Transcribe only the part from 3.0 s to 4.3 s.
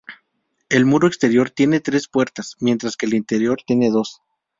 el interior tiene dos.